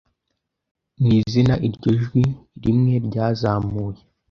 [1.01, 2.23] Mw'izina iryo jwi
[2.63, 4.01] rimwe ryazamuye